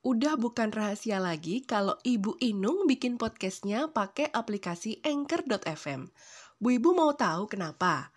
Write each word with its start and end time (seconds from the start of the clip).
Udah 0.00 0.40
bukan 0.40 0.72
rahasia 0.72 1.20
lagi 1.20 1.60
kalau 1.60 1.92
Ibu 2.00 2.40
Inung 2.40 2.88
bikin 2.88 3.20
podcastnya 3.20 3.92
pakai 3.92 4.32
aplikasi 4.32 4.96
Anchor.fm. 5.04 6.08
Bu 6.56 6.80
Ibu 6.80 6.96
mau 6.96 7.12
tahu 7.12 7.44
kenapa? 7.52 8.08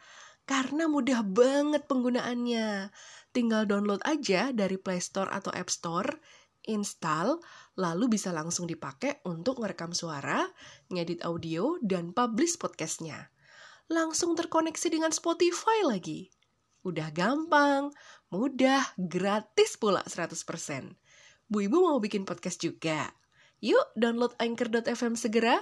Karena 0.48 0.88
mudah 0.88 1.28
banget 1.28 1.84
penggunaannya. 1.92 2.88
Tinggal 3.36 3.68
download 3.68 4.00
aja 4.08 4.56
dari 4.56 4.80
Play 4.80 5.04
Store 5.04 5.28
atau 5.28 5.52
App 5.52 5.68
Store, 5.68 6.08
install, 6.72 7.44
lalu 7.76 8.16
bisa 8.16 8.32
langsung 8.32 8.64
dipakai 8.64 9.20
untuk 9.28 9.60
ngerekam 9.60 9.92
suara, 9.92 10.48
ngedit 10.88 11.20
audio, 11.28 11.76
dan 11.84 12.16
publish 12.16 12.56
podcastnya. 12.56 13.28
Langsung 13.92 14.40
terkoneksi 14.40 14.88
dengan 14.88 15.12
Spotify 15.12 15.84
lagi. 15.84 16.32
Udah 16.88 17.12
gampang, 17.12 17.92
mudah, 18.32 18.96
gratis 18.96 19.76
pula 19.76 20.00
100%. 20.08 21.03
Bu 21.54 21.70
Ibu 21.70 21.86
mau 21.86 22.02
bikin 22.02 22.26
podcast 22.26 22.58
juga. 22.66 23.14
Yuk 23.62 23.94
download 23.94 24.34
Anchor.fm 24.42 25.14
segera. 25.14 25.62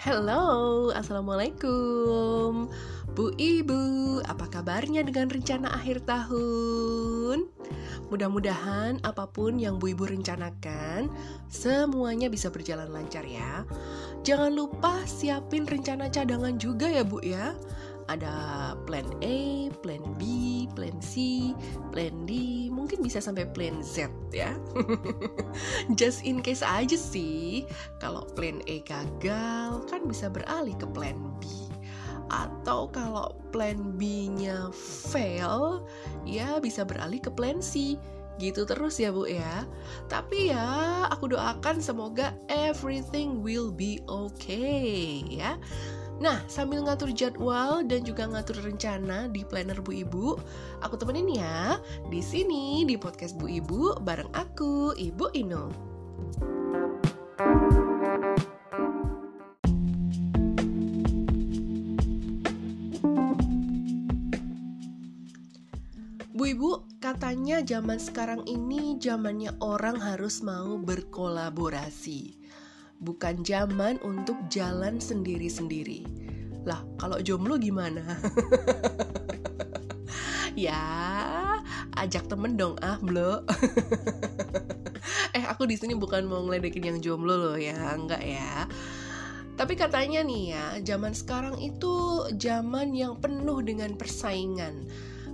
Halo, 0.00 0.88
Assalamualaikum 0.96 2.72
Bu 3.12 3.34
Ibu, 3.36 3.82
apa 4.24 4.48
kabarnya 4.48 5.04
dengan 5.04 5.28
rencana 5.28 5.68
akhir 5.68 6.08
tahun? 6.08 7.52
Mudah-mudahan 8.08 9.02
apa 9.04 9.28
pun 9.28 9.60
yang 9.60 9.76
Bu 9.76 9.92
Ibu 9.92 10.08
rencanakan, 10.08 11.12
semuanya 11.50 12.30
bisa 12.30 12.48
berjalan 12.48 12.88
lancar 12.88 13.26
ya. 13.26 13.66
Jangan 14.26 14.52
lupa 14.54 15.02
siapin 15.04 15.64
rencana 15.64 16.10
cadangan 16.10 16.56
juga 16.58 16.86
ya 16.90 17.02
Bu 17.06 17.22
ya. 17.22 17.54
Ada 18.08 18.72
plan 18.88 19.04
A, 19.20 19.68
plan 19.84 20.00
B, 20.16 20.64
plan 20.72 20.96
C, 21.04 21.52
plan 21.92 22.24
D, 22.24 22.32
mungkin 22.72 23.04
bisa 23.04 23.20
sampai 23.20 23.44
plan 23.52 23.84
Z 23.84 24.08
ya. 24.32 24.56
Just 26.00 26.24
in 26.24 26.40
case 26.40 26.64
aja 26.64 26.96
sih, 26.96 27.68
kalau 28.00 28.24
plan 28.32 28.64
A 28.64 28.80
gagal 28.88 29.84
kan 29.92 30.08
bisa 30.08 30.32
beralih 30.32 30.72
ke 30.80 30.88
plan 30.88 31.20
B 31.36 31.68
atau 32.28 32.88
kalau 32.92 33.32
plan 33.50 33.96
B-nya 33.96 34.68
fail, 35.08 35.84
ya 36.28 36.60
bisa 36.60 36.84
beralih 36.84 37.20
ke 37.20 37.32
plan 37.32 37.60
C. 37.64 37.96
Gitu 38.38 38.64
terus 38.64 39.02
ya 39.02 39.10
Bu 39.10 39.26
ya. 39.26 39.66
Tapi 40.06 40.54
ya, 40.54 41.06
aku 41.10 41.34
doakan 41.34 41.82
semoga 41.82 42.32
everything 42.48 43.42
will 43.42 43.74
be 43.74 43.98
okay 44.06 45.22
ya. 45.26 45.58
Nah, 46.18 46.42
sambil 46.50 46.82
ngatur 46.82 47.14
jadwal 47.14 47.86
dan 47.86 48.02
juga 48.02 48.26
ngatur 48.26 48.58
rencana 48.58 49.30
di 49.30 49.46
planner 49.46 49.78
Bu 49.78 50.02
Ibu, 50.02 50.26
aku 50.82 50.98
temenin 50.98 51.30
ya 51.30 51.78
di 52.10 52.18
sini 52.18 52.82
di 52.82 52.98
podcast 52.98 53.38
Bu 53.38 53.46
Ibu 53.46 54.02
bareng 54.02 54.34
aku, 54.34 54.98
Ibu 54.98 55.30
Ino. 55.38 55.70
Bu 66.38 66.54
Ibu, 66.54 67.02
katanya 67.02 67.66
zaman 67.66 67.98
sekarang 67.98 68.46
ini 68.46 68.94
zamannya 69.02 69.58
orang 69.58 69.98
harus 69.98 70.38
mau 70.38 70.78
berkolaborasi. 70.78 72.38
Bukan 73.02 73.42
zaman 73.42 73.98
untuk 74.06 74.38
jalan 74.46 75.02
sendiri-sendiri. 75.02 76.06
Lah, 76.62 76.86
kalau 76.94 77.18
jomblo 77.18 77.58
gimana? 77.58 78.22
ya, 80.54 80.78
ajak 81.98 82.30
temen 82.30 82.54
dong 82.54 82.78
ah, 82.86 83.02
blo. 83.02 83.42
eh, 85.34 85.42
aku 85.42 85.66
di 85.66 85.74
sini 85.74 85.98
bukan 85.98 86.22
mau 86.22 86.46
ngeledekin 86.46 86.86
yang 86.86 86.98
jomblo 87.02 87.34
loh 87.34 87.58
ya, 87.58 87.98
enggak 87.98 88.22
ya. 88.22 88.70
Tapi 89.58 89.74
katanya 89.74 90.22
nih 90.22 90.54
ya, 90.54 90.64
zaman 90.86 91.18
sekarang 91.18 91.58
itu 91.58 92.22
zaman 92.38 92.94
yang 92.94 93.18
penuh 93.18 93.58
dengan 93.58 93.98
persaingan 93.98 94.86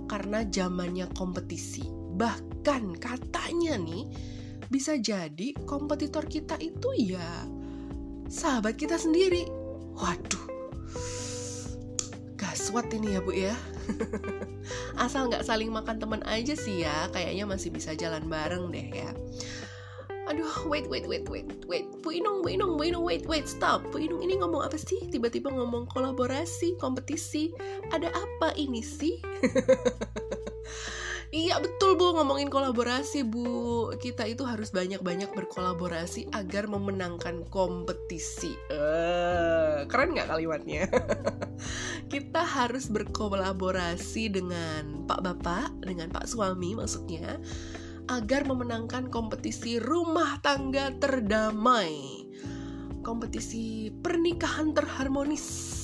karena 0.05 0.45
zamannya 0.47 1.09
kompetisi. 1.13 1.85
Bahkan 2.15 2.97
katanya 2.97 3.77
nih 3.77 4.05
bisa 4.69 4.97
jadi 4.97 5.53
kompetitor 5.69 6.25
kita 6.25 6.57
itu 6.57 6.89
ya 6.97 7.45
sahabat 8.29 8.77
kita 8.79 8.97
sendiri. 8.97 9.45
Waduh, 9.95 10.45
gaswat 12.35 12.91
ini 12.91 13.15
ya 13.15 13.19
bu 13.23 13.31
ya. 13.31 13.55
Asal 15.03 15.29
nggak 15.29 15.45
saling 15.45 15.71
makan 15.71 16.01
teman 16.01 16.21
aja 16.27 16.57
sih 16.57 16.83
ya, 16.83 17.07
kayaknya 17.15 17.47
masih 17.47 17.71
bisa 17.71 17.95
jalan 17.95 18.27
bareng 18.27 18.73
deh 18.73 18.89
ya. 18.91 19.11
Aduh, 20.25 20.65
wait, 20.65 20.89
wait, 20.89 21.05
wait, 21.05 21.29
wait, 21.29 21.45
wait. 21.69 21.85
Bu 22.01 22.09
Inung, 22.09 22.41
Bu 22.41 22.49
Inung, 22.49 22.77
Bu 22.77 22.89
Inung, 22.89 23.05
wait, 23.05 23.25
wait, 23.29 23.45
stop. 23.45 23.85
Bu 23.93 24.01
Inung 24.01 24.25
ini 24.25 24.41
ngomong 24.41 24.65
apa 24.65 24.77
sih? 24.77 25.05
Tiba-tiba 25.09 25.53
ngomong 25.53 25.85
kolaborasi, 25.93 26.77
kompetisi. 26.81 27.53
Ada 27.93 28.09
apa 28.09 28.57
ini 28.57 28.81
sih? 28.81 29.21
Iya 31.35 31.59
betul 31.59 31.99
bu 31.99 32.15
ngomongin 32.15 32.47
kolaborasi 32.47 33.27
bu 33.27 33.91
Kita 33.99 34.23
itu 34.23 34.47
harus 34.47 34.71
banyak-banyak 34.71 35.35
berkolaborasi 35.35 36.31
agar 36.31 36.63
memenangkan 36.71 37.43
kompetisi 37.51 38.55
uh, 38.71 39.83
Keren 39.91 40.15
gak 40.15 40.31
kalimatnya? 40.31 40.87
Kita 42.13 42.39
harus 42.39 42.87
berkolaborasi 42.87 44.31
dengan 44.31 45.03
pak 45.09 45.27
bapak, 45.27 45.75
dengan 45.83 46.07
pak 46.07 46.23
suami 46.23 46.71
maksudnya 46.77 47.35
Agar 48.05 48.45
memenangkan 48.45 49.09
kompetisi 49.09 49.81
rumah 49.81 50.37
tangga 50.45 50.93
terdamai 50.97 52.25
Kompetisi 53.01 53.89
pernikahan 54.01 54.73
terharmonis 54.73 55.75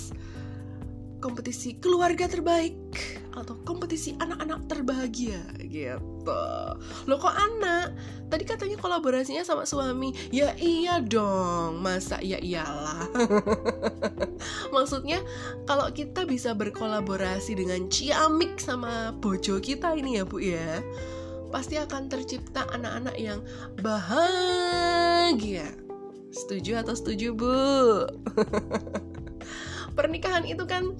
kompetisi 1.21 1.77
keluarga 1.77 2.25
terbaik 2.25 2.75
atau 3.31 3.55
kompetisi 3.63 4.17
anak-anak 4.17 4.67
terbahagia 4.67 5.39
gitu. 5.69 6.43
Lo 7.07 7.15
kok 7.21 7.31
anak? 7.31 7.95
Tadi 8.27 8.43
katanya 8.43 8.75
kolaborasinya 8.81 9.45
sama 9.45 9.63
suami. 9.63 10.11
Ya 10.33 10.51
iya 10.57 10.99
dong, 10.99 11.79
masa 11.79 12.19
ya 12.19 12.41
iyalah. 12.41 13.07
Maksudnya 14.75 15.21
kalau 15.69 15.87
kita 15.93 16.27
bisa 16.27 16.51
berkolaborasi 16.57 17.55
dengan 17.55 17.87
ciamik 17.87 18.59
sama 18.59 19.15
bojo 19.15 19.61
kita 19.61 19.95
ini 19.95 20.19
ya 20.19 20.23
Bu 20.27 20.41
ya, 20.41 20.83
pasti 21.51 21.75
akan 21.77 22.07
tercipta 22.07 22.65
anak-anak 22.71 23.15
yang 23.19 23.43
bahagia. 23.83 25.67
Setuju 26.31 26.79
atau 26.79 26.95
setuju 26.95 27.35
Bu? 27.35 27.59
pernikahan 29.97 30.47
itu 30.47 30.63
kan 30.63 30.95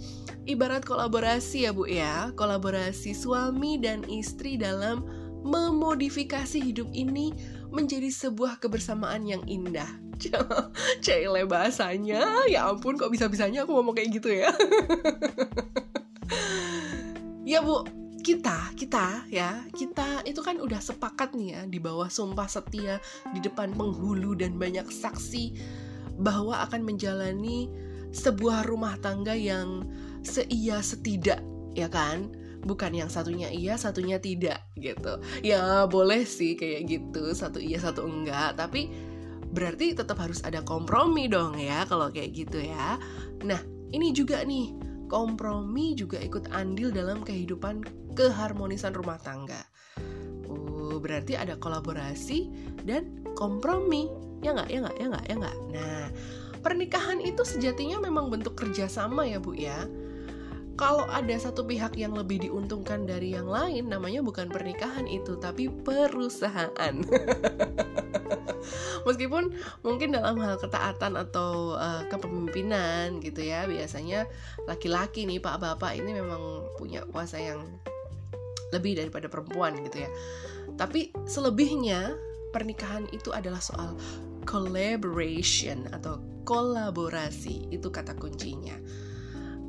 ibarat 0.45 0.83
kolaborasi 0.83 1.65
ya 1.65 1.71
Bu 1.71 1.87
ya, 1.87 2.29
kolaborasi 2.35 3.15
suami 3.15 3.79
dan 3.79 4.03
istri 4.11 4.59
dalam 4.59 5.07
memodifikasi 5.41 6.61
hidup 6.61 6.91
ini 6.93 7.33
menjadi 7.71 8.11
sebuah 8.11 8.61
kebersamaan 8.61 9.25
yang 9.25 9.41
indah. 9.49 9.87
Cile 11.05 11.49
bahasanya, 11.49 12.45
ya 12.45 12.69
ampun 12.69 12.93
kok 12.93 13.09
bisa-bisanya 13.09 13.65
aku 13.65 13.73
ngomong 13.73 13.97
kayak 13.97 14.21
gitu 14.21 14.29
ya. 14.29 14.53
ya 17.57 17.65
Bu, 17.65 17.81
kita, 18.21 18.73
kita 18.77 19.25
ya, 19.27 19.65
kita 19.73 20.23
itu 20.23 20.39
kan 20.45 20.61
udah 20.61 20.79
sepakat 20.79 21.33
nih 21.33 21.49
ya 21.57 21.61
di 21.67 21.77
bawah 21.81 22.07
sumpah 22.07 22.47
setia 22.47 23.01
di 23.33 23.41
depan 23.41 23.73
penghulu 23.73 24.37
dan 24.37 24.55
banyak 24.55 24.87
saksi 24.87 25.57
bahwa 26.21 26.61
akan 26.65 26.85
menjalani 26.85 27.67
sebuah 28.11 28.67
rumah 28.67 28.99
tangga 29.01 29.33
yang 29.33 29.85
seia 30.21 30.79
setidak 30.79 31.41
ya 31.73 31.89
kan? 31.89 32.29
Bukan 32.61 32.93
yang 32.93 33.09
satunya 33.09 33.49
iya 33.49 33.73
satunya 33.73 34.21
tidak 34.21 34.61
gitu. 34.77 35.17
Ya 35.41 35.89
boleh 35.89 36.21
sih 36.29 36.53
kayak 36.53 36.85
gitu 36.85 37.33
satu 37.33 37.57
iya 37.57 37.81
satu 37.81 38.05
enggak. 38.05 38.53
Tapi 38.53 38.91
berarti 39.51 39.97
tetap 39.97 40.21
harus 40.21 40.39
ada 40.45 40.61
kompromi 40.61 41.27
dong 41.27 41.57
ya 41.57 41.83
kalau 41.89 42.13
kayak 42.13 42.31
gitu 42.33 42.61
ya. 42.61 43.01
Nah 43.41 43.59
ini 43.91 44.13
juga 44.15 44.45
nih 44.45 44.80
kompromi 45.11 45.91
juga 45.99 46.23
ikut 46.23 46.55
andil 46.55 46.95
dalam 46.95 47.19
kehidupan 47.19 47.83
keharmonisan 48.15 48.95
rumah 48.95 49.19
tangga. 49.19 49.59
Uh 50.47 50.95
berarti 51.03 51.35
ada 51.35 51.59
kolaborasi 51.59 52.47
dan 52.87 53.19
kompromi. 53.35 54.07
Ya 54.39 54.55
nggak 54.55 54.71
ya 54.71 54.79
nggak 54.87 54.95
ya 54.95 55.05
nggak 55.11 55.25
ya 55.27 55.35
nggak. 55.35 55.57
Nah 55.75 56.05
pernikahan 56.63 57.19
itu 57.19 57.43
sejatinya 57.43 57.99
memang 57.99 58.31
bentuk 58.31 58.55
kerjasama 58.55 59.27
ya 59.27 59.41
bu 59.41 59.51
ya 59.57 59.89
kalau 60.81 61.05
ada 61.05 61.37
satu 61.37 61.61
pihak 61.61 61.93
yang 61.93 62.17
lebih 62.17 62.41
diuntungkan 62.41 63.05
dari 63.05 63.37
yang 63.37 63.45
lain, 63.45 63.85
namanya 63.85 64.25
bukan 64.25 64.49
pernikahan 64.49 65.05
itu, 65.05 65.37
tapi 65.37 65.69
perusahaan. 65.69 66.73
Meskipun 69.05 69.53
mungkin 69.85 70.17
dalam 70.17 70.41
hal 70.41 70.57
ketaatan 70.57 71.21
atau 71.21 71.77
uh, 71.77 72.01
kepemimpinan 72.09 73.21
gitu 73.21 73.45
ya, 73.45 73.69
biasanya 73.69 74.25
laki-laki 74.65 75.29
nih 75.29 75.37
Pak 75.37 75.61
Bapak 75.61 75.93
ini 75.93 76.17
memang 76.17 76.65
punya 76.81 77.05
kuasa 77.13 77.37
yang 77.37 77.61
lebih 78.73 78.97
daripada 78.97 79.29
perempuan 79.29 79.77
gitu 79.85 80.01
ya. 80.01 80.09
Tapi 80.81 81.13
selebihnya 81.29 82.17
pernikahan 82.49 83.05
itu 83.13 83.29
adalah 83.29 83.61
soal 83.61 83.93
collaboration 84.49 85.85
atau 85.93 86.17
kolaborasi 86.41 87.69
itu 87.69 87.87
kata 87.93 88.17
kuncinya 88.17 88.40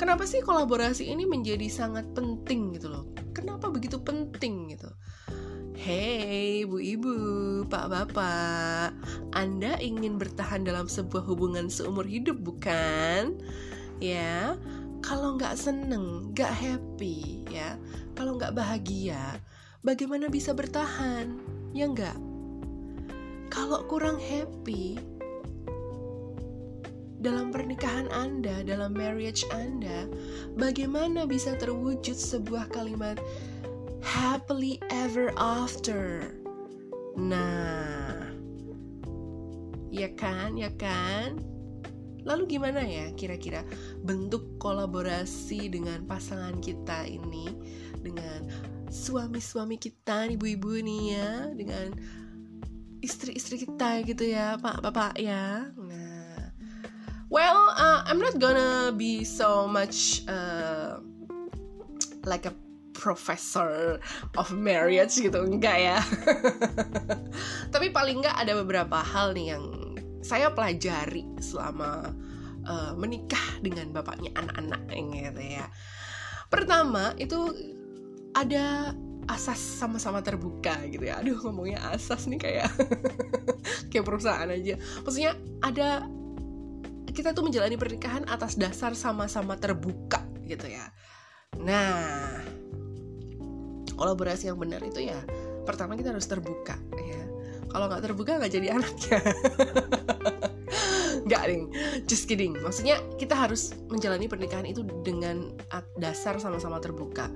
kenapa 0.02 0.26
sih 0.26 0.42
kolaborasi 0.42 1.14
ini 1.14 1.30
menjadi 1.30 1.70
sangat 1.70 2.10
penting 2.10 2.74
gitu 2.74 2.90
loh 2.90 3.06
kenapa 3.30 3.70
begitu 3.70 4.02
penting 4.02 4.74
gitu 4.74 4.90
Hey, 5.72 6.62
bu 6.62 6.78
ibu, 6.78 7.14
pak 7.66 7.90
bapak, 7.90 8.94
Anda 9.34 9.82
ingin 9.82 10.14
bertahan 10.14 10.62
dalam 10.62 10.86
sebuah 10.86 11.26
hubungan 11.26 11.66
seumur 11.66 12.06
hidup 12.06 12.38
bukan? 12.38 13.34
Ya, 13.98 14.54
kalau 15.02 15.34
nggak 15.34 15.58
seneng, 15.58 16.30
nggak 16.30 16.54
happy, 16.54 17.42
ya, 17.50 17.74
kalau 18.14 18.38
nggak 18.38 18.54
bahagia, 18.54 19.42
bagaimana 19.82 20.30
bisa 20.30 20.54
bertahan? 20.54 21.34
Ya 21.74 21.90
nggak? 21.90 22.14
Kalau 23.50 23.82
kurang 23.90 24.22
happy, 24.22 25.02
dalam 27.22 27.54
pernikahan 27.54 28.10
Anda, 28.10 28.66
dalam 28.66 28.98
marriage 28.98 29.46
Anda, 29.54 30.10
bagaimana 30.58 31.22
bisa 31.24 31.54
terwujud 31.54 32.18
sebuah 32.18 32.74
kalimat 32.74 33.22
happily 34.02 34.82
ever 34.90 35.30
after? 35.38 36.34
Nah, 37.14 38.26
ya 39.94 40.10
kan, 40.18 40.58
ya 40.58 40.74
kan? 40.74 41.38
Lalu 42.26 42.58
gimana 42.58 42.82
ya 42.82 43.10
kira-kira 43.14 43.62
bentuk 44.02 44.58
kolaborasi 44.58 45.70
dengan 45.70 46.06
pasangan 46.06 46.58
kita 46.58 47.06
ini 47.06 47.50
dengan 48.02 48.50
suami-suami 48.90 49.78
kita, 49.78 50.26
ibu-ibu 50.34 50.74
nih 50.82 51.02
ya, 51.18 51.30
dengan 51.54 51.94
istri-istri 53.02 53.66
kita 53.66 54.06
gitu 54.06 54.26
ya, 54.26 54.58
Pak, 54.58 54.82
Bapak 54.82 55.18
ya. 55.18 55.70
Well, 57.32 57.72
uh, 57.72 58.04
I'm 58.04 58.20
not 58.20 58.36
gonna 58.36 58.92
be 58.92 59.24
so 59.24 59.64
much 59.64 60.20
uh, 60.28 61.00
like 62.28 62.44
a 62.44 62.52
professor 62.92 63.96
of 64.36 64.52
marriage 64.52 65.16
gitu 65.16 65.40
enggak 65.40 65.80
ya. 65.80 65.98
Tapi 67.72 67.88
paling 67.88 68.20
enggak 68.20 68.36
ada 68.36 68.52
beberapa 68.60 69.00
hal 69.00 69.32
nih 69.32 69.56
yang 69.56 69.64
saya 70.20 70.52
pelajari 70.52 71.24
selama 71.40 72.12
uh, 72.68 72.92
menikah 73.00 73.64
dengan 73.64 73.96
bapaknya 73.96 74.28
anak-anak 74.36 74.92
gitu 74.92 75.40
ya. 75.40 75.72
Pertama 76.52 77.16
itu 77.16 77.48
ada 78.36 78.92
asas 79.32 79.56
sama-sama 79.56 80.20
terbuka 80.20 80.84
gitu 80.84 81.08
ya. 81.08 81.16
Aduh 81.16 81.40
ngomongnya 81.40 81.80
asas 81.96 82.28
nih 82.28 82.36
kayak 82.36 82.68
kayak 83.88 84.04
perusahaan 84.04 84.52
aja. 84.52 84.76
Maksudnya 85.00 85.32
ada 85.64 86.04
kita 87.12 87.36
tuh 87.36 87.44
menjalani 87.44 87.76
pernikahan 87.76 88.24
atas 88.28 88.56
dasar 88.56 88.96
sama-sama 88.96 89.56
terbuka 89.60 90.24
gitu 90.48 90.68
ya. 90.68 90.88
Nah, 91.60 92.40
kolaborasi 93.96 94.48
yang 94.48 94.58
benar 94.58 94.80
itu 94.82 95.04
ya 95.04 95.20
pertama 95.62 95.94
kita 95.94 96.10
harus 96.10 96.26
terbuka 96.26 96.74
ya. 96.96 97.22
Kalau 97.72 97.88
nggak 97.88 98.02
terbuka 98.04 98.36
nggak 98.40 98.52
jadi 98.52 98.68
anaknya. 98.76 99.20
Nggak 101.22 101.42
ding, 101.48 101.64
just 102.10 102.26
kidding. 102.26 102.58
Maksudnya 102.58 102.98
kita 103.14 103.38
harus 103.38 103.70
menjalani 103.86 104.26
pernikahan 104.26 104.66
itu 104.66 104.82
dengan 105.06 105.54
dasar 105.94 106.42
sama-sama 106.42 106.82
terbuka. 106.82 107.30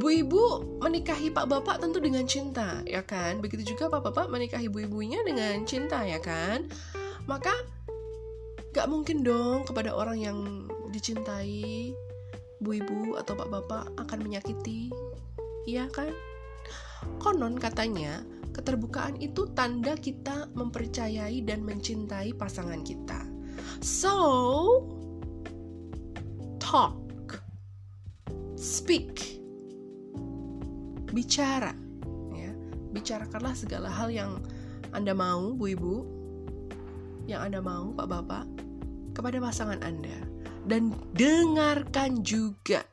Bu 0.00 0.12
ibu 0.12 0.64
menikahi 0.80 1.28
pak 1.28 1.44
bapak 1.44 1.80
tentu 1.80 2.00
dengan 2.00 2.24
cinta, 2.24 2.80
ya 2.88 3.04
kan? 3.04 3.44
Begitu 3.44 3.76
juga 3.76 3.92
pak 3.92 4.00
bapak 4.12 4.32
menikahi 4.32 4.72
bu 4.72 4.88
ibunya 4.88 5.20
dengan 5.28 5.60
cinta, 5.68 6.08
ya 6.08 6.20
kan? 6.24 6.68
Maka 7.28 7.52
Gak 8.76 8.92
mungkin 8.92 9.24
dong 9.24 9.64
kepada 9.64 9.88
orang 9.88 10.20
yang 10.20 10.38
dicintai, 10.92 11.96
bu 12.60 12.76
ibu 12.76 13.16
atau 13.16 13.32
pak 13.32 13.48
bapak 13.48 13.88
akan 13.96 14.20
menyakiti. 14.20 14.92
Iya 15.64 15.88
kan? 15.88 16.12
Konon 17.16 17.56
katanya, 17.56 18.20
keterbukaan 18.52 19.16
itu 19.16 19.48
tanda 19.56 19.96
kita 19.96 20.52
mempercayai 20.52 21.40
dan 21.48 21.64
mencintai 21.64 22.36
pasangan 22.36 22.84
kita. 22.84 23.24
So, 23.80 24.84
talk, 26.60 27.00
speak, 28.60 29.40
bicara, 31.16 31.72
ya, 32.36 32.52
bicarakanlah 32.92 33.56
segala 33.56 33.88
hal 33.88 34.12
yang 34.12 34.44
anda 34.92 35.16
mau, 35.16 35.56
bu 35.56 35.64
ibu, 35.72 35.96
yang 37.24 37.40
anda 37.40 37.64
mau, 37.64 37.92
pak 37.92 38.08
bapak, 38.08 38.65
kepada 39.16 39.40
pasangan 39.40 39.80
Anda. 39.80 40.20
Dan 40.68 40.92
dengarkan 41.16 42.20
juga 42.20 42.84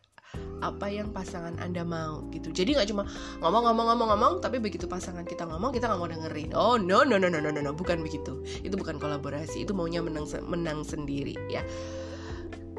apa 0.64 0.88
yang 0.88 1.12
pasangan 1.12 1.60
anda 1.60 1.84
mau 1.84 2.24
gitu. 2.32 2.56
Jadi 2.56 2.80
nggak 2.80 2.90
cuma 2.96 3.04
ngomong-ngomong-ngomong-ngomong 3.44 4.40
tapi 4.40 4.64
begitu 4.64 4.88
pasangan 4.88 5.28
kita 5.28 5.44
ngomong 5.44 5.76
kita 5.76 5.92
nggak 5.92 6.00
mau 6.00 6.08
dengerin. 6.10 6.50
Oh 6.56 6.80
no 6.80 7.04
no 7.04 7.20
no 7.20 7.28
no 7.28 7.44
no 7.44 7.52
no, 7.52 7.60
no. 7.60 7.72
bukan 7.76 8.00
begitu. 8.00 8.40
Itu 8.64 8.80
bukan 8.80 8.98
kolaborasi. 8.98 9.68
Itu 9.68 9.76
maunya 9.76 10.00
menang 10.00 10.26
menang 10.48 10.88
sendiri 10.88 11.36
ya. 11.52 11.62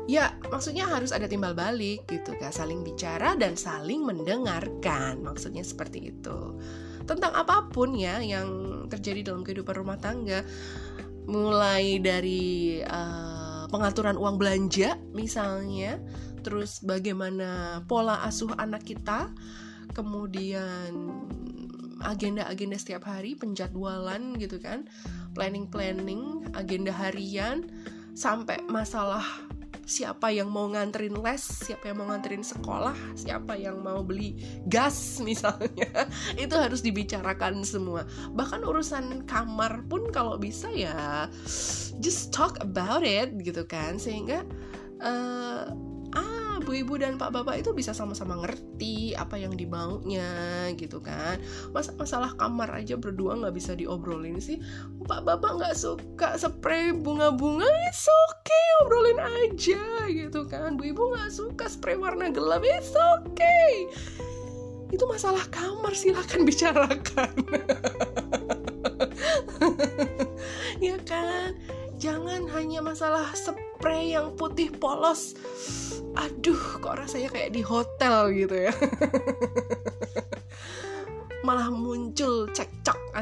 Ya 0.05 0.37
maksudnya 0.49 0.89
harus 0.89 1.13
ada 1.13 1.29
timbal 1.29 1.57
balik 1.57 2.05
gitu 2.09 2.37
kan 2.37 2.53
saling 2.53 2.81
bicara 2.81 3.37
dan 3.37 3.55
saling 3.55 4.01
mendengarkan. 4.01 5.21
Maksudnya 5.21 5.61
seperti 5.61 6.13
itu. 6.13 6.57
Tentang 7.05 7.37
apa 7.37 7.69
pun 7.69 7.93
ya 7.93 8.25
yang 8.25 8.89
terjadi 8.89 9.29
dalam 9.33 9.45
kehidupan 9.45 9.77
rumah 9.77 10.01
tangga 10.01 10.41
mulai 11.25 12.01
dari 12.05 12.81
uh, 12.85 13.34
pengaturan 13.75 14.15
uang 14.15 14.39
belanja 14.39 14.95
misalnya. 15.11 15.99
Terus 16.47 16.79
bagaimana 16.87 17.83
pola 17.91 18.23
asuh 18.23 18.55
anak 18.55 18.87
kita. 18.87 19.35
Kemudian 19.91 20.95
agenda-agenda 22.07 22.79
setiap 22.79 23.11
hari 23.11 23.35
penjadwalan 23.35 24.39
gitu 24.39 24.63
kan. 24.63 24.87
Planning-planning 25.35 26.55
agenda 26.55 26.95
harian. 26.95 27.67
Sampai 28.15 28.63
masalah 28.71 29.27
siapa 29.85 30.33
yang 30.33 30.49
mau 30.51 30.69
nganterin 30.69 31.17
les, 31.21 31.41
siapa 31.41 31.93
yang 31.93 32.03
mau 32.03 32.09
nganterin 32.13 32.45
sekolah, 32.45 32.97
siapa 33.17 33.57
yang 33.57 33.81
mau 33.81 34.01
beli 34.05 34.37
gas 34.69 35.17
misalnya, 35.29 36.09
itu 36.35 36.55
harus 36.57 36.81
dibicarakan 36.81 37.63
semua. 37.63 38.09
Bahkan 38.33 38.65
urusan 38.65 39.25
kamar 39.29 39.85
pun 39.87 40.09
kalau 40.11 40.41
bisa 40.41 40.69
ya 40.73 41.29
just 42.01 42.33
talk 42.33 42.59
about 42.65 43.05
it 43.05 43.33
gitu 43.41 43.63
kan, 43.69 44.01
sehingga 44.01 44.43
uh, 45.05 45.94
ibu 46.75 46.99
dan 46.99 47.15
pak 47.15 47.31
bapak 47.31 47.63
itu 47.63 47.71
bisa 47.71 47.95
sama-sama 47.95 48.35
ngerti 48.43 49.15
apa 49.15 49.39
yang 49.39 49.55
dimaunya 49.55 50.27
gitu 50.75 50.99
kan. 50.99 51.39
Mas 51.71 51.91
masalah 51.95 52.35
kamar 52.35 52.71
aja 52.75 52.99
berdua 52.99 53.39
nggak 53.39 53.55
bisa 53.55 53.73
diobrolin 53.79 54.43
sih. 54.43 54.59
Pak 55.07 55.23
bapak 55.23 55.63
nggak 55.63 55.77
suka 55.79 56.35
spray 56.35 56.91
bunga-bunga 56.91 57.67
it's 57.87 58.07
okay 58.07 58.67
obrolin 58.83 59.21
aja 59.23 60.11
gitu 60.11 60.45
kan. 60.51 60.75
Bu 60.75 60.91
ibu 60.91 61.15
nggak 61.15 61.31
suka 61.31 61.71
spray 61.71 61.95
warna 61.95 62.29
gelap 62.35 62.67
it's 62.67 62.93
okay. 62.95 63.89
Itu 64.91 65.07
masalah 65.07 65.47
kamar 65.51 65.95
silahkan 65.95 66.43
bicarakan. 66.49 67.35
Ya 70.83 71.01
kan 71.01 71.57
jangan 72.05 72.45
hanya 72.53 72.85
masalah 72.85 73.33
spray 73.33 74.13
yang 74.13 74.37
putih 74.37 74.69
polos. 74.69 75.33
Aduh 76.13 76.61
kok 76.77 77.01
rasanya 77.01 77.33
kayak 77.33 77.57
di 77.57 77.65
hotel 77.65 78.29
gitu 78.37 78.69
ya. 78.69 78.73
Malah 81.49 81.73
muncul 81.73 82.53
cekcok 82.53 83.17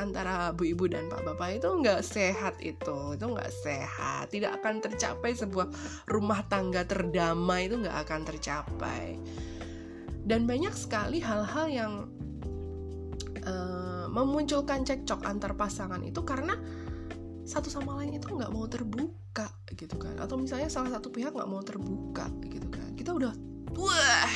antara 0.00 0.48
bu 0.56 0.64
ibu 0.64 0.88
dan 0.88 1.12
pak 1.12 1.28
bapak. 1.28 1.60
Itu 1.60 1.76
nggak 1.76 2.00
sehat 2.00 2.56
itu. 2.64 3.20
Itu 3.20 3.36
nggak 3.36 3.52
sehat. 3.52 4.32
Tidak 4.32 4.64
akan 4.64 4.80
tercapai 4.80 5.36
sebuah 5.36 5.68
rumah 6.08 6.40
tangga 6.48 6.88
terdamai. 6.88 7.68
Itu 7.68 7.84
nggak 7.84 8.00
akan 8.08 8.20
tercapai. 8.24 9.20
Dan 10.24 10.48
banyak 10.48 10.72
sekali 10.72 11.20
hal-hal 11.20 11.68
yang 11.68 11.92
uh, 13.44 14.08
memunculkan 14.08 14.88
cekcok 14.88 15.20
antar 15.28 15.52
pasangan 15.52 16.00
itu 16.00 16.24
karena 16.24 16.56
satu 17.46 17.70
sama 17.70 17.94
lain 18.02 18.18
itu 18.18 18.26
nggak 18.26 18.50
mau 18.50 18.66
terbuka 18.66 19.46
gitu 19.78 19.94
kan. 19.96 20.18
Atau 20.18 20.34
misalnya 20.36 20.66
salah 20.66 20.90
satu 20.98 21.14
pihak 21.14 21.30
nggak 21.30 21.46
mau 21.46 21.62
terbuka 21.62 22.26
gitu 22.42 22.66
kan. 22.68 22.90
Kita 22.98 23.14
udah 23.14 23.32
wah 23.78 24.34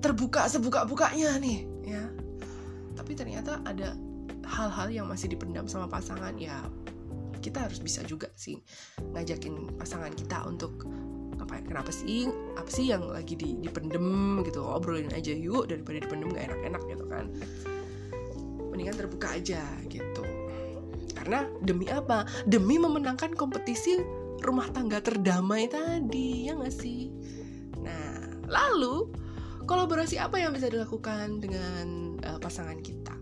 terbuka 0.00 0.48
sebuka-bukanya 0.48 1.36
nih 1.36 1.68
ya. 1.84 2.04
Tapi 2.96 3.12
ternyata 3.12 3.60
ada 3.68 3.92
hal-hal 4.48 4.88
yang 4.90 5.06
masih 5.06 5.28
dipendam 5.28 5.68
sama 5.68 5.86
pasangan 5.86 6.34
ya 6.40 6.64
kita 7.42 7.66
harus 7.66 7.82
bisa 7.82 8.06
juga 8.06 8.30
sih 8.38 8.62
ngajakin 9.02 9.74
pasangan 9.74 10.14
kita 10.14 10.46
untuk 10.46 10.86
apa 11.42 11.58
ya, 11.58 11.62
kenapa 11.74 11.90
sih 11.90 12.30
apa 12.54 12.70
sih 12.70 12.94
yang 12.94 13.02
lagi 13.10 13.34
di, 13.34 13.58
dipendem? 13.58 14.40
gitu. 14.46 14.62
Obrolin 14.62 15.10
aja 15.10 15.34
yuk 15.34 15.68
daripada 15.68 16.00
dipendem 16.00 16.32
gak 16.32 16.48
enak-enak 16.48 16.82
gitu 16.86 17.04
kan. 17.10 17.24
Mendingan 18.72 18.96
terbuka 18.96 19.36
aja 19.36 19.60
gitu 19.90 20.31
karena 21.22 21.46
demi 21.62 21.86
apa? 21.86 22.26
Demi 22.42 22.82
memenangkan 22.82 23.38
kompetisi 23.38 23.94
rumah 24.42 24.66
tangga 24.74 24.98
terdamai 24.98 25.70
tadi 25.70 26.50
ya 26.50 26.58
gak 26.58 26.74
sih? 26.74 27.14
Nah 27.78 28.42
lalu 28.50 29.06
kolaborasi 29.62 30.18
apa 30.18 30.42
yang 30.42 30.50
bisa 30.50 30.66
dilakukan 30.66 31.38
dengan 31.38 32.18
uh, 32.26 32.42
pasangan 32.42 32.74
kita? 32.82 33.14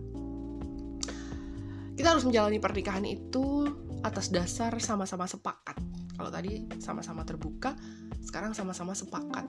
Kita 1.93 2.17
harus 2.17 2.25
menjalani 2.25 2.57
pernikahan 2.57 3.05
itu 3.05 3.69
atas 4.01 4.33
dasar 4.33 4.73
sama-sama 4.81 5.29
sepakat. 5.29 5.77
Kalau 6.17 6.33
tadi 6.33 6.65
sama-sama 6.81 7.21
terbuka 7.21 7.77
sekarang 8.25 8.57
sama-sama 8.57 8.97
sepakat. 8.97 9.45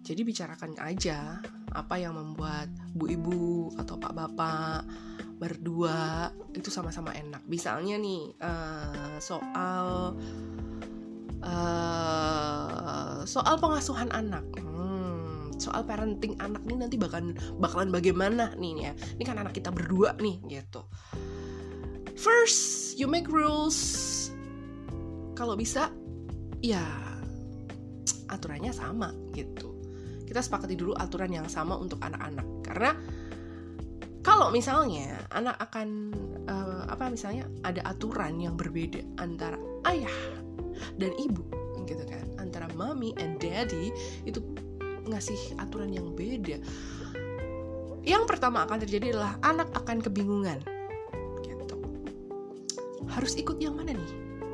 Jadi 0.00 0.20
bicarakan 0.24 0.80
aja 0.80 1.44
apa 1.76 2.00
yang 2.00 2.16
membuat 2.16 2.72
bu 2.96 3.04
ibu 3.04 3.68
atau 3.76 4.00
pak 4.00 4.12
bapak 4.16 4.80
berdua 5.42 6.30
itu 6.54 6.70
sama-sama 6.70 7.10
enak. 7.10 7.42
Misalnya 7.50 7.98
nih 7.98 8.30
uh, 8.38 9.18
soal 9.18 10.14
uh, 11.42 13.18
soal 13.26 13.54
pengasuhan 13.58 14.14
anak. 14.14 14.46
Hmm, 14.62 15.50
soal 15.58 15.82
parenting 15.82 16.38
anak 16.38 16.62
nih 16.62 16.78
nanti 16.78 16.94
bakalan 16.94 17.34
bakalan 17.58 17.90
bagaimana 17.90 18.54
nih 18.54 18.72
ya. 18.86 18.92
Ini 19.18 19.24
kan 19.26 19.42
anak 19.42 19.58
kita 19.58 19.74
berdua 19.74 20.14
nih 20.22 20.38
gitu. 20.46 20.86
First 22.14 22.94
you 23.02 23.10
make 23.10 23.26
rules. 23.26 24.30
Kalau 25.34 25.58
bisa 25.58 25.90
ya 26.62 26.86
aturannya 28.30 28.70
sama 28.70 29.10
gitu. 29.34 29.74
Kita 30.22 30.38
sepakati 30.38 30.78
dulu 30.78 30.94
aturan 30.94 31.34
yang 31.34 31.50
sama 31.50 31.74
untuk 31.74 31.98
anak-anak. 31.98 32.46
Karena 32.62 32.94
kalau 34.22 34.54
misalnya 34.54 35.18
anak 35.34 35.58
akan 35.58 36.14
uh, 36.46 36.86
apa 36.86 37.10
misalnya 37.10 37.50
ada 37.66 37.82
aturan 37.90 38.38
yang 38.38 38.54
berbeda 38.54 39.02
antara 39.18 39.58
ayah 39.90 40.14
dan 40.96 41.10
ibu 41.18 41.42
gitu 41.84 42.02
kan. 42.06 42.22
Antara 42.38 42.70
mommy 42.78 43.14
and 43.18 43.42
daddy 43.42 43.90
itu 44.22 44.38
ngasih 45.10 45.58
aturan 45.58 45.90
yang 45.90 46.14
beda. 46.14 46.62
Yang 48.02 48.24
pertama 48.26 48.66
akan 48.66 48.82
terjadi 48.82 49.14
adalah 49.14 49.38
anak 49.42 49.70
akan 49.74 49.98
kebingungan 50.02 50.62
gitu. 51.42 51.76
Harus 53.10 53.34
ikut 53.34 53.58
yang 53.58 53.74
mana 53.74 53.98
nih? 53.98 54.12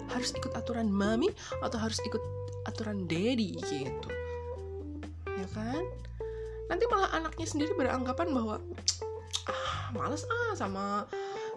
Harus 0.08 0.32
ikut 0.32 0.52
aturan 0.56 0.88
mami 0.88 1.28
atau 1.60 1.76
harus 1.76 2.00
ikut 2.04 2.20
aturan 2.64 3.04
daddy 3.04 3.56
gitu. 3.60 4.08
Ya 5.28 5.46
kan? 5.52 5.84
Nanti 6.68 6.84
malah 6.92 7.08
anaknya 7.16 7.48
sendiri 7.48 7.72
beranggapan 7.76 8.28
bahwa 8.32 8.60
ah 9.88 9.90
males 9.96 10.28
ah 10.28 10.52
sama 10.52 11.08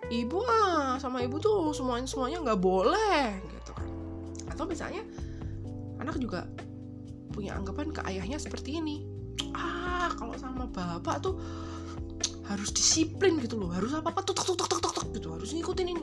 ibu 0.07 0.39
ah 0.47 0.95
sama 1.03 1.19
ibu 1.19 1.35
tuh 1.43 1.75
semuanya 1.75 2.07
semuanya 2.07 2.39
nggak 2.47 2.61
boleh 2.63 3.43
gitu 3.59 3.71
kan. 3.75 3.89
Atau 4.47 4.63
misalnya 4.63 5.03
anak 6.00 6.15
juga 6.15 6.47
punya 7.35 7.59
anggapan 7.59 7.91
ke 7.91 8.00
ayahnya 8.07 8.39
seperti 8.39 8.79
ini. 8.79 9.03
Ah 9.51 10.07
kalau 10.15 10.31
sama 10.39 10.63
bapak 10.71 11.19
tuh 11.19 11.35
harus 12.47 12.71
disiplin 12.71 13.35
gitu 13.43 13.59
loh 13.59 13.71
harus 13.71 13.91
apa 13.91 14.15
apa 14.15 14.23
tuh 14.23 14.35
tuk 14.35 14.55
tuk 14.55 14.63
tuk 14.63 14.79
tuk 14.79 14.91
tuk 14.95 15.07
gitu 15.11 15.35
harus 15.35 15.51
ngikutin 15.51 15.88
ini. 15.91 16.00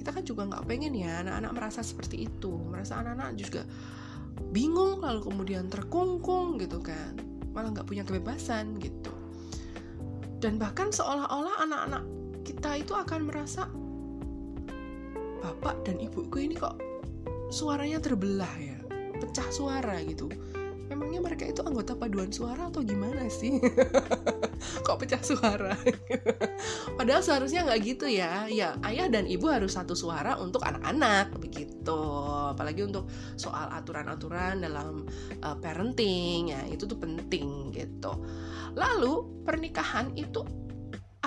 Kita 0.00 0.14
kan 0.14 0.22
juga 0.22 0.46
nggak 0.46 0.70
pengen 0.70 0.94
ya 0.94 1.26
anak-anak 1.26 1.50
merasa 1.50 1.82
seperti 1.82 2.30
itu. 2.30 2.62
Merasa 2.70 3.02
anak-anak 3.02 3.42
juga 3.42 3.66
bingung 4.54 5.02
lalu 5.02 5.18
kemudian 5.18 5.66
terkungkung 5.66 6.62
gitu 6.62 6.78
kan. 6.78 7.18
Malah 7.50 7.74
nggak 7.74 7.90
punya 7.90 8.06
kebebasan 8.06 8.78
gitu 8.78 9.15
dan 10.46 10.62
bahkan 10.62 10.94
seolah-olah 10.94 11.66
anak-anak 11.66 12.06
kita 12.46 12.78
itu 12.78 12.94
akan 12.94 13.26
merasa 13.26 13.66
bapak 15.42 15.82
dan 15.82 15.98
ibuku 15.98 16.46
ini 16.46 16.54
kok 16.54 16.78
suaranya 17.50 17.98
terbelah 17.98 18.54
ya 18.54 18.78
pecah 19.18 19.50
suara 19.50 19.98
gitu 20.06 20.30
memangnya 20.86 21.20
mereka 21.22 21.44
itu 21.46 21.60
anggota 21.62 21.98
paduan 21.98 22.30
suara 22.30 22.70
atau 22.70 22.80
gimana 22.82 23.26
sih? 23.26 23.58
Kok 24.86 24.96
pecah 25.02 25.22
suara? 25.22 25.74
Padahal 26.98 27.22
seharusnya 27.22 27.66
nggak 27.66 27.80
gitu 27.84 28.06
ya. 28.08 28.46
Ya 28.48 28.78
ayah 28.86 29.10
dan 29.10 29.26
ibu 29.26 29.50
harus 29.50 29.74
satu 29.74 29.92
suara 29.92 30.38
untuk 30.38 30.62
anak-anak 30.64 31.34
begitu. 31.36 32.00
Apalagi 32.54 32.86
untuk 32.86 33.10
soal 33.36 33.68
aturan-aturan 33.74 34.62
dalam 34.62 35.04
uh, 35.42 35.56
parenting 35.58 36.54
ya 36.54 36.62
itu 36.70 36.86
tuh 36.86 36.98
penting 36.98 37.74
gitu. 37.74 38.12
Lalu 38.78 39.44
pernikahan 39.44 40.14
itu 40.14 40.46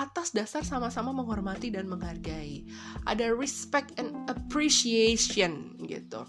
atas 0.00 0.32
dasar 0.32 0.64
sama-sama 0.64 1.12
menghormati 1.12 1.68
dan 1.68 1.84
menghargai. 1.84 2.64
Ada 3.04 3.36
respect 3.36 3.92
and 4.00 4.16
appreciation 4.32 5.76
gitu 5.84 6.24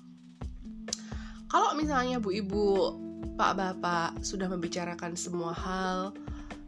kalau 1.52 1.76
misalnya 1.76 2.24
bu 2.24 2.32
ibu 2.32 2.96
Pak 3.36 3.54
Bapak 3.60 4.24
sudah 4.24 4.48
membicarakan 4.48 5.20
semua 5.20 5.52
hal 5.52 6.16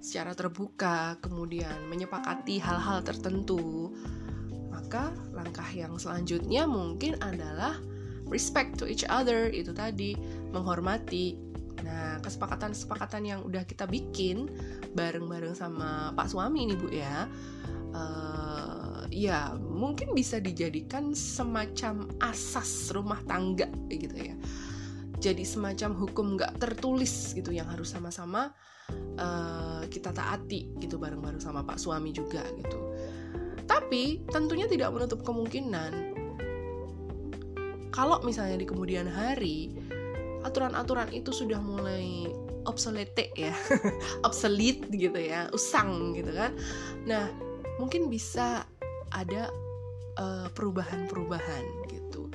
secara 0.04 0.36
terbuka, 0.36 1.16
kemudian 1.24 1.88
menyepakati 1.88 2.60
hal-hal 2.60 3.00
tertentu, 3.00 3.96
maka 4.68 5.16
langkah 5.32 5.66
yang 5.72 5.96
selanjutnya 5.96 6.68
mungkin 6.68 7.16
adalah 7.24 7.80
respect 8.28 8.76
to 8.76 8.84
each 8.84 9.08
other, 9.08 9.48
itu 9.48 9.72
tadi, 9.72 10.20
menghormati. 10.52 11.40
Nah, 11.88 12.20
kesepakatan-kesepakatan 12.20 13.24
yang 13.24 13.40
udah 13.48 13.64
kita 13.64 13.88
bikin 13.88 14.52
bareng-bareng 14.92 15.56
sama 15.56 16.12
Pak 16.12 16.28
suami 16.28 16.68
nih 16.68 16.76
Bu 16.76 16.88
ya, 16.92 17.32
uh, 17.96 19.08
ya 19.08 19.56
mungkin 19.56 20.12
bisa 20.12 20.44
dijadikan 20.44 21.16
semacam 21.16 22.10
asas 22.20 22.92
rumah 22.92 23.22
tangga 23.24 23.70
gitu 23.88 24.18
ya 24.18 24.36
jadi 25.24 25.48
semacam 25.48 25.96
hukum 25.96 26.26
nggak 26.36 26.60
tertulis 26.60 27.32
gitu 27.32 27.56
yang 27.56 27.72
harus 27.72 27.96
sama-sama 27.96 28.52
uh, 29.16 29.88
kita 29.88 30.12
taati 30.12 30.76
gitu 30.84 31.00
bareng-bareng 31.00 31.40
sama 31.40 31.64
pak 31.64 31.80
suami 31.80 32.12
juga 32.12 32.44
gitu. 32.60 32.80
Tapi 33.64 34.28
tentunya 34.28 34.68
tidak 34.68 34.92
menutup 34.92 35.24
kemungkinan 35.24 36.12
kalau 37.96 38.20
misalnya 38.28 38.60
di 38.60 38.68
kemudian 38.68 39.08
hari 39.08 39.72
aturan-aturan 40.44 41.08
itu 41.16 41.32
sudah 41.32 41.64
mulai 41.64 42.28
obsolete 42.68 43.32
ya 43.40 43.56
obsolete 44.28 44.92
gitu 44.92 45.16
ya 45.16 45.48
usang 45.56 46.12
gitu 46.20 46.36
kan. 46.36 46.52
Nah 47.08 47.32
mungkin 47.80 48.12
bisa 48.12 48.68
ada 49.16 49.48
eh, 50.20 50.48
perubahan-perubahan 50.52 51.64
gitu. 51.88 52.28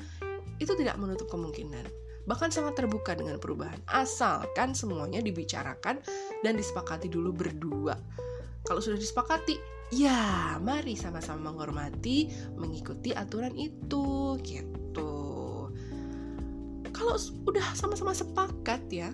Itu 0.57 0.73
tidak 0.73 0.97
menutup 0.97 1.28
kemungkinan 1.28 2.07
bahkan 2.28 2.52
sangat 2.52 2.76
terbuka 2.76 3.16
dengan 3.16 3.40
perubahan, 3.40 3.80
asalkan 3.88 4.76
semuanya 4.76 5.25
dibicarakan 5.25 6.04
dan 6.44 6.54
disepakati 6.61 7.08
dulu 7.08 7.32
berdua. 7.32 7.97
Kalau 8.68 8.85
sudah 8.85 9.00
disepakati, 9.00 9.56
ya 9.97 10.61
mari 10.61 10.92
sama-sama 10.92 11.49
menghormati, 11.49 12.28
mengikuti 12.61 13.16
aturan 13.16 13.56
itu, 13.56 14.37
gitu. 14.44 15.12
Kalau 16.92 17.14
udah 17.49 17.73
sama-sama 17.73 18.12
sepakat 18.12 18.85
ya, 18.92 19.08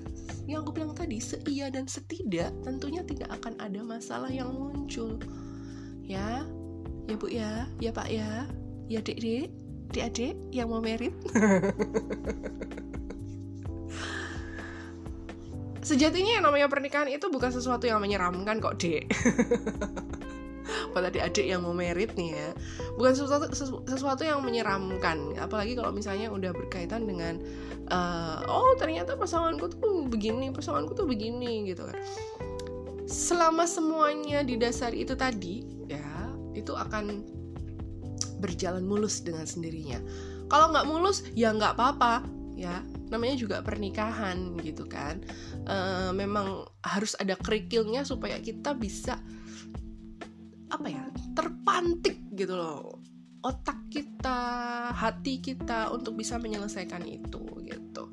yang 0.50 0.66
aku 0.66 0.74
bilang 0.74 0.98
tadi, 0.98 1.22
seia 1.22 1.70
dan 1.70 1.86
setidak, 1.86 2.50
tentunya 2.66 3.06
tidak 3.06 3.30
akan 3.30 3.54
ada 3.62 3.78
masalah 3.86 4.32
yang 4.32 4.50
muncul. 4.50 5.22
Ya, 6.02 6.42
ya 7.06 7.14
bu 7.14 7.30
ya, 7.30 7.70
ya 7.78 7.94
pak 7.94 8.10
ya, 8.10 8.50
ya 8.90 8.98
dek 8.98 9.22
dek, 9.22 9.54
dek 9.94 10.02
adik 10.10 10.34
yang 10.50 10.66
mau 10.66 10.82
merit. 10.82 11.14
sejatinya 15.84 16.40
yang 16.40 16.44
namanya 16.48 16.66
pernikahan 16.72 17.12
itu 17.12 17.28
bukan 17.28 17.52
sesuatu 17.52 17.84
yang 17.84 18.00
menyeramkan 18.00 18.58
kok 18.58 18.80
dek 18.80 19.04
buat 20.94 21.10
adik-adik 21.10 21.44
yang 21.44 21.66
mau 21.66 21.74
merit 21.74 22.14
nih 22.14 22.30
ya. 22.38 22.48
Bukan 22.96 23.12
sesuatu 23.18 23.50
sesuatu 23.84 24.22
yang 24.22 24.40
menyeramkan. 24.40 25.34
Apalagi 25.36 25.74
kalau 25.74 25.90
misalnya 25.90 26.30
udah 26.30 26.54
berkaitan 26.54 27.04
dengan 27.04 27.42
uh, 27.90 28.46
oh 28.46 28.78
ternyata 28.78 29.18
pasanganku 29.18 29.74
tuh 29.74 30.06
begini 30.06 30.54
pasanganku 30.54 30.94
tuh 30.94 31.04
begini 31.04 31.66
gitu 31.68 31.84
kan. 31.84 31.98
Selama 33.04 33.68
semuanya 33.68 34.46
didasari 34.46 35.04
itu 35.04 35.18
tadi 35.18 35.66
ya 35.90 36.30
itu 36.54 36.72
akan 36.72 37.26
berjalan 38.38 38.86
mulus 38.86 39.20
dengan 39.20 39.44
sendirinya. 39.44 39.98
Kalau 40.48 40.70
nggak 40.70 40.86
mulus 40.86 41.26
ya 41.34 41.50
nggak 41.50 41.74
apa-apa 41.76 42.22
ya 42.54 42.80
namanya 43.14 43.38
juga 43.38 43.62
pernikahan 43.62 44.58
gitu 44.58 44.90
kan. 44.90 45.22
Uh, 45.62 46.10
memang 46.10 46.66
harus 46.82 47.14
ada 47.14 47.38
kerikilnya 47.38 48.02
supaya 48.02 48.42
kita 48.42 48.74
bisa 48.74 49.22
apa 50.74 50.86
ya 50.90 51.06
terpantik 51.38 52.18
gitu 52.34 52.58
loh. 52.58 52.98
Otak 53.46 53.86
kita 53.94 54.40
hati 54.90 55.38
kita 55.38 55.94
untuk 55.94 56.18
bisa 56.18 56.42
menyelesaikan 56.42 57.06
itu 57.06 57.46
gitu. 57.62 58.10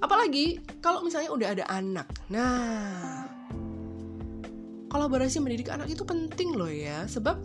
Apalagi 0.00 0.64
kalau 0.80 1.04
misalnya 1.04 1.28
udah 1.28 1.48
ada 1.52 1.64
anak. 1.68 2.08
Nah 2.32 3.28
kolaborasi 4.88 5.42
mendidik 5.42 5.68
anak 5.68 5.92
itu 5.92 6.06
penting 6.08 6.56
loh 6.56 6.70
ya. 6.70 7.04
Sebab 7.04 7.36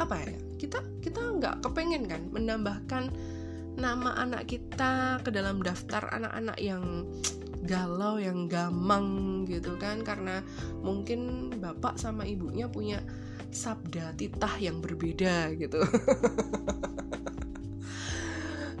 apa 0.00 0.24
ya 0.24 0.32
kita 0.56 0.78
kita 1.04 1.20
nggak 1.20 1.60
kepengen 1.66 2.08
kan 2.08 2.22
menambahkan 2.32 3.12
nama 3.78 4.16
anak 4.20 4.48
kita 4.50 5.22
ke 5.24 5.30
dalam 5.32 5.64
daftar 5.64 6.04
anak-anak 6.12 6.58
yang 6.60 7.08
galau 7.62 8.18
yang 8.18 8.50
gamang 8.50 9.42
gitu 9.48 9.78
kan. 9.80 10.04
Karena 10.04 10.44
mungkin 10.82 11.52
bapak 11.56 11.96
sama 11.96 12.28
ibunya 12.28 12.68
punya 12.68 13.00
sabda 13.52 14.16
titah 14.16 14.56
yang 14.58 14.80
berbeda 14.80 15.52
gitu. 15.56 15.80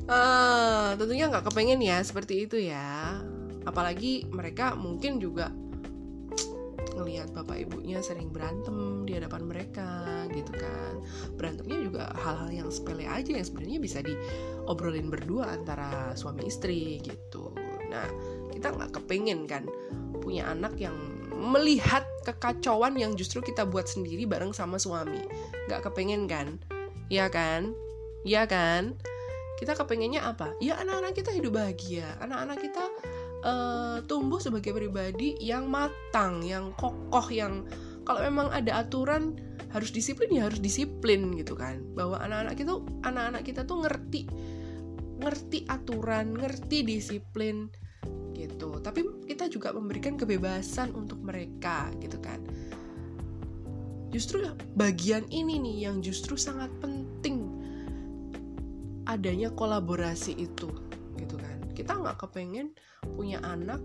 Uh, 0.08 0.92
tentunya 0.98 1.28
nggak 1.28 1.46
kepengen 1.48 1.80
ya 1.80 2.00
seperti 2.04 2.44
itu 2.48 2.60
ya. 2.60 3.20
Apalagi 3.62 4.26
mereka 4.28 4.74
mungkin 4.74 5.22
juga 5.22 5.48
ngelihat 6.98 7.32
bapak 7.32 7.64
ibunya 7.64 8.02
sering 8.04 8.28
berantem 8.28 8.91
di 9.04 9.18
hadapan 9.18 9.42
mereka 9.44 9.90
gitu 10.30 10.52
kan. 10.54 11.02
Berantemnya 11.36 11.78
juga 11.82 12.04
hal-hal 12.16 12.50
yang 12.64 12.68
sepele 12.72 13.04
aja 13.06 13.34
yang 13.34 13.46
sebenarnya 13.46 13.78
bisa 13.82 13.98
diobrolin 14.00 15.10
berdua 15.10 15.52
antara 15.54 16.14
suami 16.14 16.46
istri 16.46 17.02
gitu. 17.02 17.52
Nah 17.90 18.06
kita 18.50 18.72
nggak 18.72 18.90
kepengen 19.00 19.44
kan 19.44 19.66
punya 20.22 20.46
anak 20.48 20.78
yang 20.78 20.94
melihat 21.34 22.06
kekacauan 22.22 22.94
yang 22.94 23.18
justru 23.18 23.42
kita 23.42 23.66
buat 23.66 23.90
sendiri 23.90 24.24
bareng 24.24 24.54
sama 24.54 24.78
suami. 24.78 25.26
Nggak 25.66 25.90
kepengen 25.90 26.30
kan? 26.30 26.62
Ya 27.10 27.26
kan? 27.26 27.74
Ya 28.22 28.46
kan? 28.46 28.94
Kita 29.58 29.74
kepengennya 29.74 30.22
apa? 30.22 30.54
Ya 30.62 30.78
anak-anak 30.78 31.18
kita 31.18 31.30
hidup 31.34 31.58
bahagia. 31.58 32.06
Anak-anak 32.22 32.58
kita 32.62 32.84
uh, 33.42 33.98
tumbuh 34.06 34.38
sebagai 34.38 34.74
pribadi 34.74 35.34
yang 35.42 35.66
matang 35.68 36.42
yang 36.42 36.70
kokoh 36.78 37.26
yang 37.30 37.66
kalau 38.02 38.20
memang 38.22 38.48
ada 38.50 38.82
aturan 38.82 39.38
harus 39.72 39.88
disiplin 39.94 40.28
ya 40.28 40.48
harus 40.50 40.60
disiplin 40.60 41.32
gitu 41.38 41.56
kan. 41.56 41.82
Bahwa 41.96 42.20
anak-anak 42.20 42.54
kita 42.58 42.72
anak-anak 43.06 43.42
kita 43.42 43.60
tuh 43.64 43.82
ngerti 43.82 44.22
ngerti 45.22 45.58
aturan 45.70 46.34
ngerti 46.34 46.78
disiplin 46.82 47.70
gitu. 48.34 48.82
Tapi 48.82 49.26
kita 49.30 49.46
juga 49.46 49.70
memberikan 49.70 50.18
kebebasan 50.18 50.92
untuk 50.92 51.22
mereka 51.22 51.88
gitu 52.02 52.18
kan. 52.18 52.42
Justru 54.12 54.44
bagian 54.76 55.24
ini 55.32 55.56
nih 55.56 55.88
yang 55.88 56.04
justru 56.04 56.36
sangat 56.36 56.68
penting 56.84 57.48
adanya 59.08 59.48
kolaborasi 59.54 60.36
itu 60.36 60.68
gitu 61.16 61.36
kan. 61.40 61.58
Kita 61.72 61.96
nggak 61.96 62.20
kepengen 62.20 62.76
punya 63.16 63.40
anak 63.40 63.80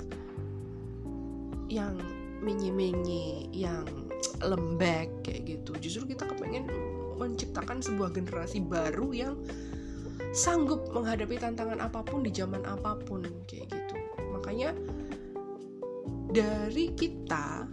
yang 1.72 1.96
menye-menye 2.44 3.50
yang 3.56 4.07
lembek 4.44 5.10
kayak 5.26 5.42
gitu. 5.46 5.72
Justru 5.82 6.14
kita 6.14 6.30
kepengen 6.30 6.70
menciptakan 7.18 7.82
sebuah 7.82 8.14
generasi 8.14 8.62
baru 8.62 9.10
yang 9.14 9.34
sanggup 10.34 10.90
menghadapi 10.94 11.38
tantangan 11.38 11.82
apa 11.82 12.06
pun 12.06 12.22
di 12.22 12.32
zaman 12.34 12.62
apa 12.66 12.98
pun 13.06 13.26
kayak 13.50 13.74
gitu. 13.74 13.96
Makanya 14.34 14.74
dari 16.30 16.94
kita 16.94 17.66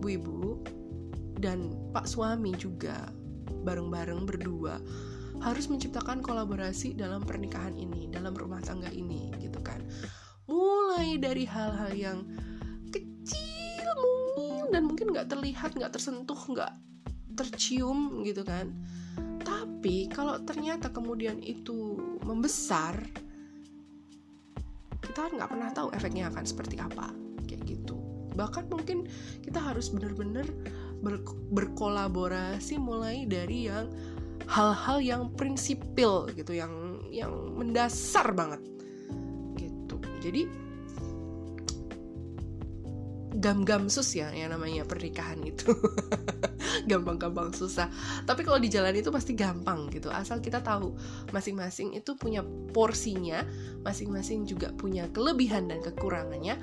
bu 0.00 0.06
ibu 0.08 0.42
dan 1.36 1.74
pak 1.92 2.08
suami 2.08 2.56
juga 2.56 3.12
bareng-bareng 3.66 4.24
berdua 4.24 4.80
harus 5.44 5.68
menciptakan 5.68 6.24
kolaborasi 6.24 6.96
dalam 6.96 7.20
pernikahan 7.20 7.76
ini 7.76 8.08
dalam 8.08 8.32
rumah 8.32 8.62
tangga 8.64 8.88
ini 8.88 9.28
gitu 9.36 9.60
kan. 9.60 9.84
Mulai 10.48 11.18
dari 11.20 11.44
hal-hal 11.44 11.92
yang 11.92 12.18
dan 14.76 14.84
mungkin 14.84 15.08
nggak 15.08 15.32
terlihat 15.32 15.72
nggak 15.72 15.88
tersentuh 15.88 16.36
nggak 16.36 16.68
tercium 17.32 18.20
gitu 18.28 18.44
kan. 18.44 18.76
Tapi 19.40 20.12
kalau 20.12 20.36
ternyata 20.44 20.92
kemudian 20.92 21.40
itu 21.40 21.96
membesar 22.20 23.00
kita 25.00 25.32
nggak 25.32 25.48
pernah 25.48 25.72
tahu 25.72 25.88
efeknya 25.96 26.28
akan 26.28 26.44
seperti 26.44 26.76
apa 26.76 27.08
kayak 27.48 27.64
gitu. 27.64 27.96
Bahkan 28.36 28.68
mungkin 28.68 29.08
kita 29.40 29.64
harus 29.64 29.88
benar-benar 29.88 30.44
ber 31.00 31.24
berkolaborasi 31.56 32.76
mulai 32.76 33.24
dari 33.24 33.72
yang 33.72 33.88
hal-hal 34.44 35.00
yang 35.00 35.22
prinsipil 35.32 36.28
gitu 36.36 36.52
yang 36.52 37.00
yang 37.08 37.32
mendasar 37.56 38.28
banget 38.36 38.60
gitu. 39.56 39.96
Jadi 40.20 40.65
gam-gam 43.36 43.92
sus 43.92 44.16
ya 44.16 44.32
yang 44.32 44.52
namanya 44.52 44.88
pernikahan 44.88 45.40
itu. 45.44 45.72
Gampang-gampang 46.90 47.52
susah. 47.52 47.88
Tapi 48.24 48.44
kalau 48.44 48.56
di 48.56 48.72
jalan 48.72 48.96
itu 48.96 49.12
pasti 49.12 49.36
gampang 49.36 49.92
gitu. 49.92 50.08
Asal 50.08 50.40
kita 50.40 50.64
tahu 50.64 50.96
masing-masing 51.32 51.92
itu 51.96 52.16
punya 52.16 52.40
porsinya 52.72 53.44
masing-masing 53.84 54.48
juga 54.48 54.72
punya 54.74 55.08
kelebihan 55.12 55.68
dan 55.68 55.84
kekurangannya. 55.84 56.56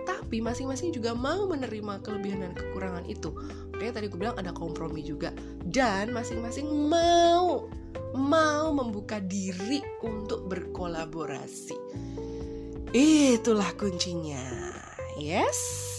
Tapi 0.00 0.40
masing-masing 0.40 0.96
juga 0.96 1.12
mau 1.12 1.44
menerima 1.48 2.00
kelebihan 2.04 2.44
dan 2.44 2.52
kekurangan 2.56 3.04
itu. 3.08 3.32
Makanya 3.74 3.92
tadi 4.00 4.06
gue 4.08 4.18
bilang 4.20 4.36
ada 4.36 4.52
kompromi 4.52 5.04
juga. 5.04 5.32
Dan 5.64 6.12
masing-masing 6.12 6.68
mau 6.68 7.68
mau 8.16 8.66
membuka 8.74 9.22
diri 9.22 9.80
untuk 10.04 10.48
berkolaborasi. 10.50 11.76
Itulah 12.90 13.70
kuncinya. 13.78 14.40
Yes 15.20 15.89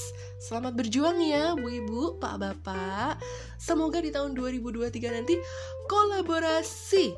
Selamat 0.51 0.75
berjuang 0.75 1.15
ya 1.23 1.55
Bu 1.55 1.63
Ibu, 1.71 2.19
Pak 2.19 2.35
Bapak. 2.35 3.23
Semoga 3.55 4.03
di 4.03 4.11
tahun 4.11 4.35
2023 4.35 4.99
nanti 5.15 5.39
kolaborasi 5.87 7.15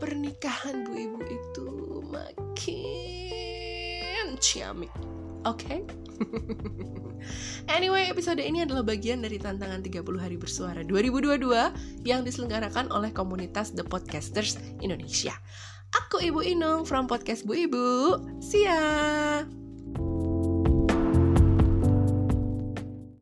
pernikahan 0.00 0.88
Bu 0.88 0.96
Ibu 0.96 1.20
itu 1.28 1.68
makin 2.08 3.20
ciamik. 4.40 4.88
Oke? 5.44 5.84
Okay? 5.84 5.84
anyway, 7.76 8.08
episode 8.08 8.40
ini 8.40 8.64
adalah 8.64 8.80
bagian 8.80 9.20
dari 9.20 9.36
tantangan 9.36 9.84
30 9.84 10.00
hari 10.16 10.40
bersuara 10.40 10.80
2022 10.88 11.44
yang 12.08 12.24
diselenggarakan 12.24 12.88
oleh 12.96 13.12
komunitas 13.12 13.76
The 13.76 13.84
Podcasters 13.84 14.56
Indonesia. 14.80 15.36
Aku 15.92 16.16
Ibu 16.16 16.40
Inung 16.40 16.88
from 16.88 17.12
Podcast 17.12 17.44
Bu 17.44 17.68
Ibu. 17.68 17.84
See 18.40 18.64
ya! 18.64 19.63